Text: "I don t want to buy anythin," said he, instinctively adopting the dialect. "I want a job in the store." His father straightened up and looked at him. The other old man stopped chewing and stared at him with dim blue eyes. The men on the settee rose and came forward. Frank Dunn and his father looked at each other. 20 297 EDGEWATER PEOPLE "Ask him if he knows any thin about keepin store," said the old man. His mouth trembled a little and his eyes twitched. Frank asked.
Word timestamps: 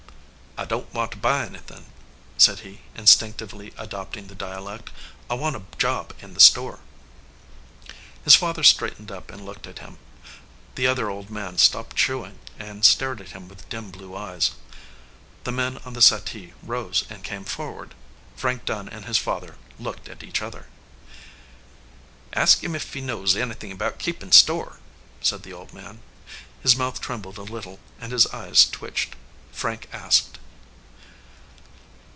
"I 0.57 0.65
don 0.65 0.83
t 0.83 0.89
want 0.93 1.11
to 1.13 1.17
buy 1.17 1.45
anythin," 1.45 1.85
said 2.37 2.59
he, 2.59 2.81
instinctively 2.93 3.73
adopting 3.77 4.27
the 4.27 4.35
dialect. 4.35 4.91
"I 5.27 5.33
want 5.33 5.55
a 5.55 5.63
job 5.79 6.13
in 6.21 6.35
the 6.35 6.39
store." 6.39 6.79
His 8.23 8.35
father 8.35 8.61
straightened 8.61 9.11
up 9.11 9.31
and 9.31 9.43
looked 9.43 9.65
at 9.65 9.79
him. 9.79 9.97
The 10.75 10.85
other 10.85 11.09
old 11.09 11.31
man 11.31 11.57
stopped 11.57 11.95
chewing 11.95 12.37
and 12.59 12.85
stared 12.85 13.21
at 13.21 13.29
him 13.29 13.47
with 13.47 13.69
dim 13.69 13.89
blue 13.89 14.15
eyes. 14.15 14.51
The 15.45 15.51
men 15.51 15.77
on 15.79 15.93
the 15.93 16.01
settee 16.01 16.53
rose 16.61 17.05
and 17.09 17.23
came 17.23 17.45
forward. 17.45 17.95
Frank 18.35 18.65
Dunn 18.65 18.87
and 18.89 19.05
his 19.05 19.17
father 19.17 19.55
looked 19.79 20.09
at 20.09 20.21
each 20.21 20.43
other. 20.43 20.67
20 22.33 22.33
297 22.33 22.37
EDGEWATER 22.37 22.37
PEOPLE 22.37 22.41
"Ask 22.43 22.63
him 22.63 22.75
if 22.75 22.93
he 22.93 23.01
knows 23.01 23.35
any 23.41 23.55
thin 23.55 23.71
about 23.71 23.97
keepin 23.99 24.31
store," 24.31 24.79
said 25.21 25.41
the 25.43 25.53
old 25.53 25.73
man. 25.73 26.03
His 26.61 26.75
mouth 26.75 27.01
trembled 27.01 27.39
a 27.39 27.43
little 27.43 27.79
and 27.99 28.11
his 28.11 28.27
eyes 28.27 28.69
twitched. 28.69 29.15
Frank 29.51 29.87
asked. 29.91 30.37